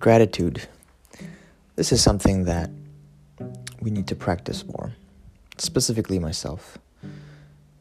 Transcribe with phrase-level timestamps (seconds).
[0.00, 0.66] Gratitude.
[1.76, 2.70] This is something that
[3.82, 4.94] we need to practice more,
[5.58, 6.78] specifically myself.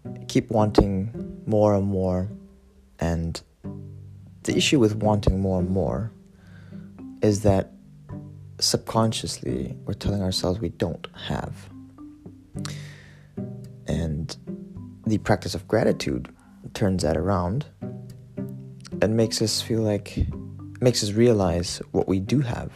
[0.05, 2.27] I keep wanting more and more,
[2.99, 3.41] and
[4.43, 6.11] the issue with wanting more and more
[7.21, 7.71] is that
[8.59, 11.69] subconsciously we're telling ourselves we don't have.
[13.87, 14.35] And
[15.07, 16.27] the practice of gratitude
[16.73, 17.65] turns that around
[19.01, 20.27] and makes us feel like
[20.81, 22.71] makes us realize what we do have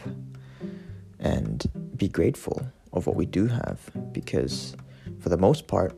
[1.20, 3.80] and be grateful of what we do have
[4.12, 4.76] because
[5.20, 5.96] for the most part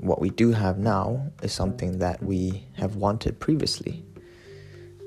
[0.00, 4.02] what we do have now is something that we have wanted previously.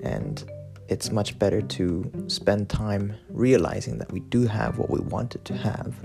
[0.04, 0.44] And
[0.88, 5.56] it's much better to spend time realizing that we do have what we wanted to
[5.56, 5.96] have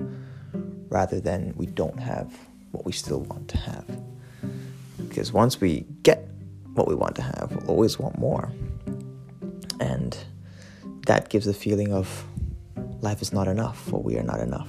[0.88, 2.32] rather than we don't have
[2.70, 3.84] what we still want to have.
[5.08, 6.26] Because once we get
[6.74, 8.52] what we want to have we'll always want more
[9.80, 10.16] and
[11.06, 12.24] that gives a feeling of
[13.00, 14.68] life is not enough or we are not enough.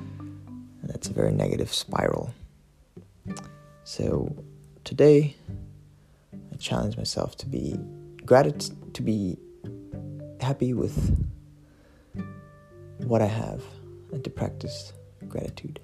[0.00, 2.34] And that's a very negative spiral.
[3.84, 4.34] So
[4.84, 5.36] today,
[6.32, 7.78] I challenge myself to be
[8.24, 9.38] gratitude, to be
[10.40, 10.96] happy with
[12.98, 13.62] what I have,
[14.12, 14.92] and to practice
[15.28, 15.80] gratitude.